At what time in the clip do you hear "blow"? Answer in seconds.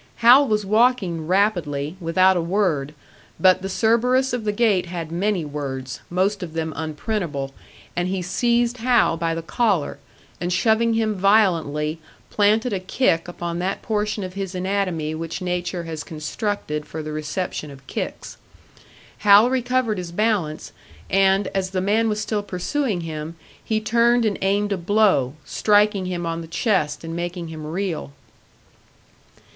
24.77-25.35